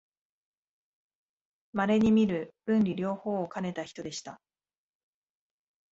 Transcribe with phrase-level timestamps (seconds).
[1.73, 4.41] まれにみる文理両方をかねた人でした